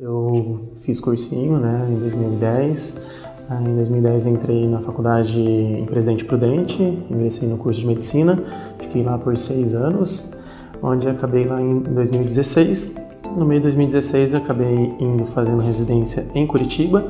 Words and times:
Eu 0.00 0.70
fiz 0.76 1.00
cursinho 1.00 1.58
né, 1.58 1.88
em 1.90 1.98
2010. 1.98 3.26
Em 3.50 3.74
2010 3.74 4.26
entrei 4.26 4.68
na 4.68 4.80
faculdade 4.80 5.40
em 5.40 5.84
Presidente 5.86 6.24
Prudente, 6.24 6.80
ingressei 7.10 7.48
no 7.48 7.56
curso 7.56 7.80
de 7.80 7.86
Medicina, 7.86 8.40
fiquei 8.78 9.02
lá 9.02 9.18
por 9.18 9.36
seis 9.36 9.74
anos, 9.74 10.38
onde 10.80 11.08
acabei 11.08 11.46
lá 11.46 11.60
em 11.60 11.80
2016. 11.80 12.94
No 13.36 13.44
meio 13.44 13.60
de 13.60 13.64
2016 13.64 14.34
acabei 14.34 14.94
indo 15.00 15.24
fazendo 15.24 15.60
residência 15.60 16.26
em 16.32 16.46
Curitiba. 16.46 17.04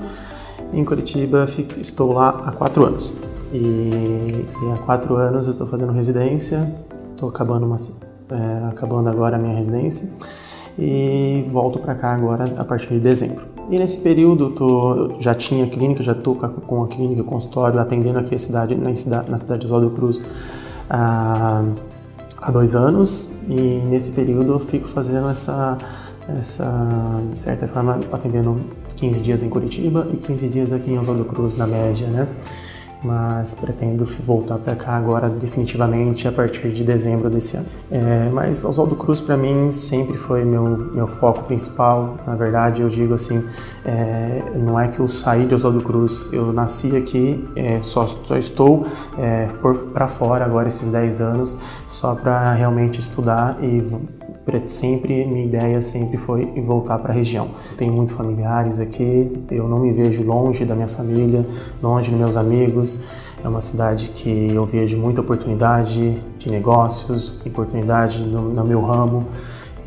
Em 0.72 0.82
Curitiba 0.82 1.44
estou 1.76 2.14
lá 2.14 2.42
há 2.46 2.52
quatro 2.52 2.86
anos. 2.86 3.18
E, 3.52 3.58
e 3.58 4.72
há 4.72 4.78
quatro 4.78 5.14
anos 5.16 5.46
eu 5.46 5.52
estou 5.52 5.66
fazendo 5.66 5.92
residência, 5.92 6.72
estou 7.10 7.28
acabando, 7.28 7.70
é, 8.30 8.68
acabando 8.70 9.10
agora 9.10 9.36
a 9.36 9.38
minha 9.38 9.54
residência 9.54 10.08
e 10.78 11.44
volto 11.48 11.80
para 11.80 11.94
cá 11.94 12.14
agora 12.14 12.54
a 12.56 12.64
partir 12.64 12.88
de 12.94 13.00
dezembro. 13.00 13.44
E 13.68 13.78
nesse 13.78 13.98
período 13.98 14.50
tô, 14.50 15.20
já 15.20 15.34
tinha 15.34 15.66
clínica, 15.66 16.02
já 16.02 16.12
estou 16.12 16.36
com 16.36 16.84
a 16.84 16.86
clínica, 16.86 17.22
consultório, 17.24 17.80
atendendo 17.80 18.18
aqui 18.18 18.34
a 18.34 18.38
cidade, 18.38 18.74
na, 18.76 18.94
cidade, 18.94 19.30
na 19.30 19.36
cidade 19.36 19.60
de 19.60 19.66
Oswaldo 19.66 19.90
Cruz 19.90 20.24
há, 20.88 21.64
há 22.40 22.50
dois 22.50 22.74
anos 22.74 23.36
e 23.48 23.82
nesse 23.90 24.12
período 24.12 24.52
eu 24.52 24.58
fico 24.58 24.86
fazendo 24.86 25.28
essa, 25.28 25.76
essa, 26.28 27.20
de 27.28 27.36
certa 27.36 27.66
forma, 27.66 27.98
atendendo 28.12 28.60
15 28.96 29.22
dias 29.22 29.42
em 29.42 29.50
Curitiba 29.50 30.06
e 30.12 30.16
15 30.16 30.48
dias 30.48 30.72
aqui 30.72 30.92
em 30.92 30.98
Oswaldo 30.98 31.24
Cruz, 31.24 31.56
na 31.56 31.66
média, 31.66 32.06
né? 32.06 32.28
Mas 33.02 33.54
pretendo 33.54 34.04
voltar 34.04 34.58
para 34.58 34.74
cá 34.74 34.96
agora 34.96 35.28
definitivamente 35.28 36.26
a 36.26 36.32
partir 36.32 36.70
de 36.70 36.82
dezembro 36.82 37.30
desse 37.30 37.56
ano. 37.56 37.66
É, 37.90 38.28
mas 38.30 38.64
Oswaldo 38.64 38.96
Cruz 38.96 39.20
para 39.20 39.36
mim 39.36 39.70
sempre 39.72 40.16
foi 40.16 40.44
meu, 40.44 40.64
meu 40.92 41.06
foco 41.06 41.44
principal. 41.44 42.16
Na 42.26 42.34
verdade, 42.34 42.82
eu 42.82 42.88
digo 42.88 43.14
assim, 43.14 43.44
é, 43.84 44.42
não 44.56 44.78
é 44.78 44.88
que 44.88 45.00
eu 45.00 45.08
saí 45.08 45.46
de 45.46 45.54
Oswaldo 45.54 45.80
Cruz, 45.80 46.30
eu 46.32 46.52
nasci 46.52 46.96
aqui, 46.96 47.44
é, 47.54 47.80
só, 47.82 48.06
só 48.06 48.36
estou 48.36 48.86
para 49.92 50.08
fora 50.08 50.44
agora 50.44 50.68
esses 50.68 50.90
10 50.90 51.20
anos, 51.20 51.60
só 51.88 52.14
para 52.14 52.52
realmente 52.54 52.98
estudar 52.98 53.56
e 53.62 53.80
sempre 54.68 55.24
minha 55.26 55.44
ideia 55.44 55.82
sempre 55.82 56.16
foi 56.16 56.46
voltar 56.62 56.98
para 56.98 57.12
a 57.12 57.14
região. 57.14 57.48
Tenho 57.76 57.92
muitos 57.92 58.14
familiares 58.14 58.80
aqui, 58.80 59.44
eu 59.50 59.68
não 59.68 59.80
me 59.80 59.92
vejo 59.92 60.22
longe 60.22 60.64
da 60.64 60.74
minha 60.74 60.88
família, 60.88 61.46
longe 61.82 62.10
dos 62.10 62.18
meus 62.18 62.36
amigos. 62.36 63.04
É 63.44 63.48
uma 63.48 63.60
cidade 63.60 64.08
que 64.14 64.52
eu 64.52 64.64
vejo 64.64 64.96
muita 64.96 65.20
oportunidade 65.20 66.18
de 66.38 66.50
negócios, 66.50 67.40
oportunidade 67.46 68.24
no, 68.24 68.48
no 68.48 68.64
meu 68.64 68.80
ramo. 68.80 69.24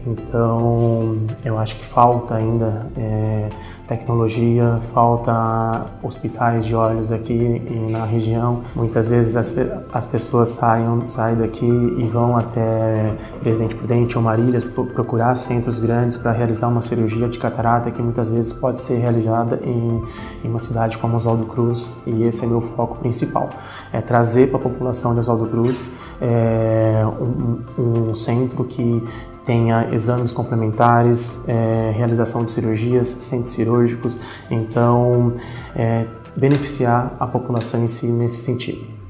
Então, 0.06 1.18
eu 1.46 1.58
acho 1.58 1.76
que 1.76 1.86
falta 1.86 2.36
ainda 2.36 2.88
é, 2.98 3.50
tecnologia, 3.88 4.80
falta 4.82 5.88
hospitais 6.02 6.66
de 6.66 6.74
olhos 6.74 7.12
aqui 7.12 7.62
na 7.90 8.06
região. 8.06 8.62
Muitas 8.76 9.10
vezes 9.10 9.36
as, 9.36 9.56
as 9.94 10.06
pessoas 10.06 10.50
saem, 10.50 11.06
saem 11.06 11.38
daqui 11.38 11.66
e 11.66 12.04
vão 12.04 12.38
até 12.38 13.14
Presidente 13.42 13.76
Prudente 13.76 14.18
ou 14.18 14.24
Marílias 14.24 14.64
procurar 14.64 15.36
centros 15.36 15.80
grandes 15.80 16.18
para 16.18 16.32
realizar 16.32 16.68
uma 16.68 16.82
cirurgia 16.82 17.28
de 17.28 17.38
catarata 17.38 17.92
que 17.92 18.02
muitas 18.02 18.30
vezes 18.30 18.54
pode 18.54 18.82
ser 18.82 18.98
realizada 18.98 19.60
em, 19.64 20.04
em 20.44 20.48
uma 20.48 20.60
cidade 20.60 20.98
como 20.98 21.16
Oswaldo 21.18 21.46
Cruz 21.46 21.98
e 22.08 22.24
esse 22.24 22.44
é 22.44 22.48
meu 22.48 22.62
foco 22.62 22.98
principal, 22.98 23.50
é 23.92 24.02
trazer 24.02 24.48
para 24.48 24.58
a 24.58 24.62
população 24.62 25.14
de 25.14 25.20
Oswaldo 25.20 25.48
Cruz 25.48 26.00
é, 26.22 27.04
um, 27.06 28.10
um 28.10 28.16
centro 28.16 28.64
que 28.64 29.04
tenha 29.46 29.90
exames 29.92 30.32
complementares, 30.32 31.48
é, 31.48 31.92
realização 31.96 32.46
de 32.46 32.52
cirurgias, 32.52 33.08
centros 33.08 33.54
cirúrgicos, 33.54 34.20
então 34.50 35.34
é, 35.76 36.06
beneficiar 36.36 37.16
a 37.20 37.28
população 37.28 37.84
em 37.84 37.88
si 37.88 38.08
nesse 38.08 38.44
sentido. 38.44 39.02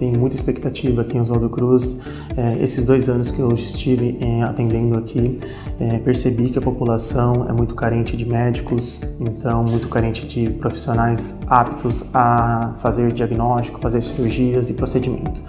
Tenho 0.00 0.18
muita 0.18 0.34
expectativa 0.34 1.02
aqui 1.02 1.18
em 1.18 1.20
Oswaldo 1.20 1.50
Cruz. 1.50 2.00
É, 2.34 2.62
esses 2.62 2.86
dois 2.86 3.10
anos 3.10 3.30
que 3.30 3.38
eu 3.38 3.52
estive 3.52 4.16
é, 4.18 4.42
atendendo 4.44 4.96
aqui, 4.96 5.38
é, 5.78 5.98
percebi 5.98 6.48
que 6.48 6.58
a 6.58 6.62
população 6.62 7.46
é 7.46 7.52
muito 7.52 7.74
carente 7.74 8.16
de 8.16 8.24
médicos, 8.24 9.20
então 9.20 9.62
muito 9.62 9.90
carente 9.90 10.26
de 10.26 10.48
profissionais 10.48 11.42
aptos 11.46 12.14
a 12.14 12.74
fazer 12.78 13.12
diagnóstico, 13.12 13.78
fazer 13.78 14.00
cirurgias 14.00 14.70
e 14.70 14.72
procedimento. 14.72 15.42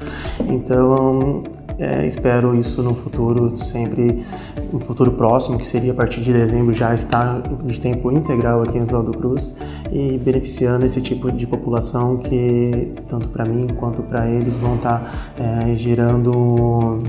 Então 0.49 1.43
é, 1.81 2.05
espero 2.05 2.53
isso 2.53 2.83
no 2.83 2.93
futuro, 2.93 3.57
sempre 3.57 4.23
no 4.71 4.79
futuro 4.83 5.13
próximo, 5.13 5.57
que 5.57 5.65
seria 5.65 5.93
a 5.93 5.95
partir 5.95 6.21
de 6.21 6.31
dezembro, 6.31 6.71
já 6.73 6.93
estar 6.93 7.41
de 7.41 7.81
tempo 7.81 8.11
integral 8.11 8.61
aqui 8.61 8.77
em 8.77 8.83
Oswaldo 8.83 9.11
Cruz 9.17 9.59
e 9.91 10.19
beneficiando 10.19 10.85
esse 10.85 11.01
tipo 11.01 11.31
de 11.31 11.47
população 11.47 12.17
que, 12.17 12.93
tanto 13.09 13.29
para 13.29 13.45
mim 13.45 13.67
quanto 13.79 14.03
para 14.03 14.29
eles, 14.29 14.59
vão 14.59 14.75
estar 14.75 15.33
é, 15.39 15.73
gerando 15.73 17.01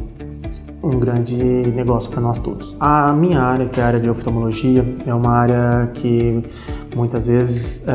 um 0.83 0.99
grande 0.99 1.37
negócio 1.37 2.11
para 2.11 2.23
nós 2.23 2.39
todos. 2.39 2.75
A 2.81 3.13
minha 3.13 3.41
área, 3.41 3.67
que 3.67 3.79
é 3.79 3.83
a 3.83 3.87
área 3.87 4.01
de 4.01 4.09
oftalmologia, 4.09 4.85
é 5.07 5.13
uma 5.13 5.33
área 5.33 5.91
que 5.93 6.43
muitas 6.97 7.27
vezes 7.27 7.87
é, 7.87 7.93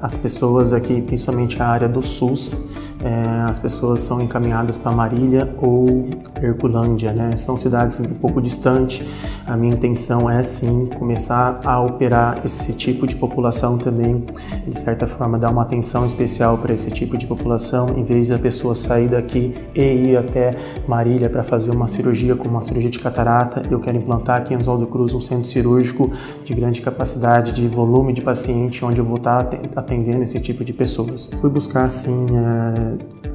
as 0.00 0.16
pessoas 0.16 0.72
aqui, 0.72 1.02
principalmente 1.02 1.60
a 1.60 1.68
área 1.68 1.88
do 1.88 2.00
SUS, 2.00 2.64
é, 3.04 3.50
as 3.50 3.58
pessoas 3.58 4.00
são 4.00 4.22
encaminhadas 4.22 4.78
para 4.78 4.90
Marília 4.90 5.54
ou 5.60 6.08
Herculândia, 6.42 7.12
né? 7.12 7.36
São 7.36 7.58
cidades 7.58 8.00
um 8.00 8.14
pouco 8.14 8.40
distantes. 8.40 9.06
A 9.46 9.56
minha 9.58 9.74
intenção 9.74 10.28
é 10.28 10.42
sim 10.42 10.88
começar 10.98 11.60
a 11.64 11.80
operar 11.82 12.40
esse 12.46 12.72
tipo 12.72 13.06
de 13.06 13.14
população 13.14 13.76
também, 13.76 14.24
de 14.66 14.80
certa 14.80 15.06
forma 15.06 15.38
dar 15.38 15.50
uma 15.50 15.62
atenção 15.62 16.06
especial 16.06 16.56
para 16.56 16.72
esse 16.72 16.90
tipo 16.90 17.18
de 17.18 17.26
população, 17.26 17.90
em 17.90 18.02
vez 18.02 18.28
da 18.28 18.38
pessoa 18.38 18.74
sair 18.74 19.08
daqui 19.08 19.54
e 19.74 19.82
ir 19.82 20.16
até 20.16 20.56
Marília 20.88 21.28
para 21.28 21.44
fazer 21.44 21.70
uma 21.70 21.86
cirurgia 21.86 22.34
como 22.34 22.52
uma 22.52 22.62
cirurgia 22.62 22.90
de 22.90 22.98
catarata. 22.98 23.62
Eu 23.70 23.80
quero 23.80 23.98
implantar 23.98 24.38
aqui 24.38 24.54
em 24.54 24.56
Oswaldo 24.56 24.86
Cruz 24.86 25.12
um 25.12 25.20
centro 25.20 25.44
cirúrgico 25.44 26.10
de 26.42 26.54
grande 26.54 26.80
capacidade, 26.80 27.52
de 27.52 27.68
volume 27.68 28.14
de 28.14 28.22
paciente, 28.22 28.82
onde 28.82 28.98
eu 28.98 29.04
vou 29.04 29.18
estar 29.18 29.46
atendendo 29.76 30.22
esse 30.22 30.40
tipo 30.40 30.64
de 30.64 30.72
pessoas. 30.72 31.30
Fui 31.38 31.50
buscar 31.50 31.84
assim 31.84 32.26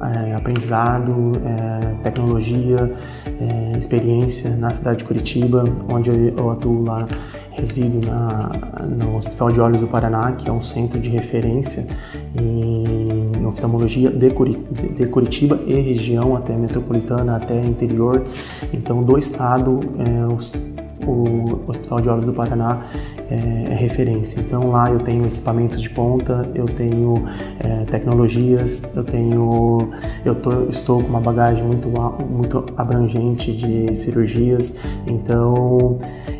é, 0.00 0.34
aprendizado, 0.34 1.32
é, 1.44 1.94
tecnologia, 2.02 2.92
é, 3.38 3.78
experiência 3.78 4.56
na 4.56 4.70
cidade 4.70 4.98
de 4.98 5.04
Curitiba, 5.04 5.64
onde 5.88 6.10
eu 6.10 6.50
atuo 6.50 6.84
lá, 6.84 7.06
resido 7.50 8.06
na, 8.06 8.50
no 8.86 9.16
Hospital 9.16 9.52
de 9.52 9.60
Olhos 9.60 9.80
do 9.82 9.86
Paraná, 9.86 10.32
que 10.32 10.48
é 10.48 10.52
um 10.52 10.62
centro 10.62 10.98
de 10.98 11.10
referência 11.10 11.86
em 12.34 13.44
oftalmologia 13.44 14.10
de, 14.10 14.28
de 14.28 15.06
Curitiba 15.06 15.60
e 15.66 15.74
região, 15.74 16.36
até 16.36 16.56
metropolitana, 16.56 17.36
até 17.36 17.62
interior. 17.62 18.24
Então, 18.72 19.02
do 19.02 19.18
estado, 19.18 19.80
é, 19.98 20.26
os 20.32 20.79
o 21.06 21.60
Hospital 21.66 22.00
de 22.00 22.08
Olhos 22.08 22.24
do 22.24 22.32
Paraná 22.32 22.82
é, 23.30 23.34
é, 23.34 23.74
referência. 23.74 24.40
Então 24.40 24.70
lá 24.70 24.90
eu 24.90 24.98
tenho 24.98 25.26
equipamentos 25.26 25.80
de 25.80 25.90
ponta, 25.90 26.48
eu 26.54 26.66
tenho 26.66 27.14
é, 27.58 27.84
tecnologias, 27.84 28.94
eu 28.96 29.04
tenho, 29.04 29.90
eu 30.24 30.34
tô, 30.34 30.64
estou 30.64 31.02
com 31.02 31.08
uma 31.08 31.20
bagagem 31.20 31.64
muito 31.64 31.88
muito 32.28 32.64
abrangente 32.76 33.52
de 33.52 33.94
cirurgias. 33.94 34.76
Então 35.06 35.98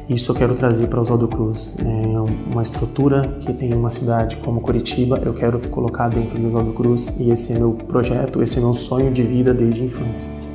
isso 0.09 0.32
eu 0.32 0.34
quero 0.34 0.54
trazer 0.54 0.88
para 0.88 1.00
Oswaldo 1.00 1.28
Cruz, 1.28 1.77
é 1.78 2.50
uma 2.53 2.62
estrutura 2.62 3.37
que 3.41 3.53
tem 3.53 3.72
uma 3.72 3.91
cidade 3.91 4.37
como 4.38 4.60
Curitiba, 4.60 5.21
eu 5.25 5.32
quero 5.32 5.60
colocar 5.69 6.09
dentro 6.09 6.38
de 6.38 6.47
Oswaldo 6.47 6.72
Cruz 6.72 7.21
e 7.21 7.31
esse 7.31 7.53
é 7.53 7.59
meu 7.59 7.75
projeto, 7.75 8.42
esse 8.42 8.59
é 8.59 8.60
meu 8.60 8.75
sonho 8.75 9.12
de 9.12 9.22
vida 9.22 9.54
desde 9.54 9.82
a 9.82 9.84
infância. 9.87 10.49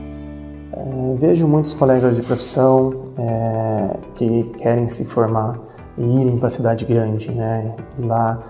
É, 0.86 1.16
vejo 1.18 1.48
muitos 1.48 1.74
colegas 1.74 2.16
de 2.16 2.22
profissão 2.22 2.94
é, 3.18 3.98
que 4.14 4.44
querem 4.60 4.88
se 4.88 5.06
formar 5.06 5.60
e 5.98 6.04
irem 6.04 6.38
para 6.38 6.46
a 6.46 6.50
cidade 6.50 6.86
grande, 6.86 7.32
né? 7.32 7.74
E 7.98 8.04
lá 8.04 8.44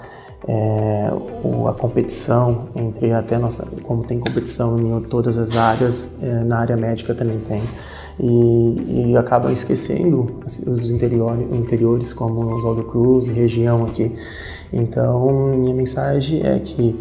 é, 0.46 1.14
o, 1.46 1.70
a 1.70 1.74
competição 1.74 2.68
entre 2.76 3.14
até 3.14 3.38
nossa, 3.38 3.66
como 3.84 4.04
tem 4.04 4.20
competição 4.20 4.78
em 4.78 5.02
todas 5.04 5.38
as 5.38 5.56
áreas, 5.56 6.18
é, 6.22 6.44
na 6.44 6.60
área 6.60 6.76
médica 6.76 7.16
também 7.16 7.40
tem. 7.40 7.62
E, 8.20 9.12
e 9.12 9.18
acabam 9.18 9.52
esquecendo 9.52 10.40
assim, 10.46 10.70
os 10.70 10.92
interiores, 10.92 11.48
interiores 11.54 12.12
como 12.12 12.42
Oswaldo 12.58 12.84
Cruz, 12.84 13.30
região 13.30 13.86
aqui. 13.86 14.14
Então, 14.74 15.56
minha 15.56 15.74
mensagem 15.74 16.46
é 16.46 16.60
que 16.60 17.00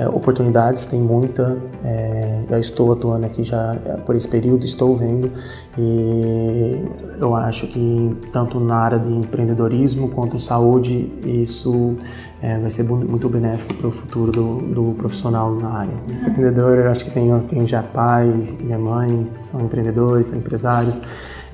é, 0.00 0.08
oportunidades, 0.08 0.86
tem 0.86 1.00
muita. 1.00 1.58
É, 1.84 2.42
já 2.48 2.58
estou 2.58 2.92
atuando 2.92 3.26
aqui 3.26 3.44
já 3.44 3.76
é, 3.84 3.96
por 3.98 4.16
esse 4.16 4.26
período, 4.26 4.64
estou 4.64 4.96
vendo 4.96 5.30
e 5.76 6.82
eu 7.20 7.36
acho 7.36 7.66
que 7.66 8.16
tanto 8.32 8.58
na 8.58 8.76
área 8.76 8.98
de 8.98 9.12
empreendedorismo 9.12 10.08
quanto 10.10 10.40
saúde 10.40 11.12
isso 11.24 11.96
é, 12.40 12.58
vai 12.58 12.70
ser 12.70 12.84
muito 12.84 13.28
benéfico 13.28 13.74
para 13.74 13.88
o 13.88 13.90
futuro 13.90 14.32
do, 14.32 14.56
do, 14.74 14.94
profissional 14.94 15.54
na 15.54 15.68
área. 15.68 15.94
Empreendedor, 16.08 16.78
eu 16.78 16.90
acho 16.90 17.04
que 17.04 17.10
tem, 17.10 17.38
tem 17.40 17.66
já 17.66 17.82
pai, 17.82 18.26
minha 18.58 18.78
mãe, 18.78 19.28
são 19.42 19.60
empreendedores, 19.60 20.28
são 20.28 20.38
empresários, 20.38 21.02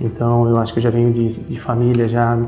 então 0.01 0.49
eu 0.49 0.57
acho 0.59 0.73
que 0.73 0.79
eu 0.79 0.83
já 0.83 0.91
venho 0.91 1.13
de, 1.13 1.27
de 1.27 1.61
família 1.61 2.07
já 2.07 2.39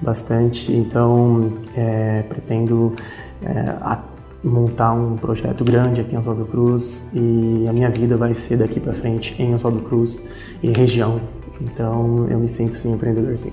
bastante, 0.00 0.72
então 0.72 1.52
é, 1.76 2.22
pretendo 2.22 2.94
é, 3.42 3.74
montar 4.42 4.92
um 4.92 5.16
projeto 5.16 5.64
grande 5.64 6.00
aqui 6.00 6.14
em 6.14 6.18
Oswaldo 6.18 6.46
Cruz 6.46 7.10
e 7.14 7.66
a 7.68 7.72
minha 7.72 7.90
vida 7.90 8.16
vai 8.16 8.34
ser 8.34 8.58
daqui 8.58 8.78
para 8.78 8.92
frente 8.92 9.40
em 9.40 9.54
Oswaldo 9.54 9.80
Cruz 9.80 10.56
e 10.62 10.70
região. 10.70 11.20
Então 11.60 12.26
eu 12.30 12.38
me 12.38 12.48
sinto 12.48 12.74
sim 12.74 12.92
empreendedor 12.92 13.36
sim. 13.38 13.52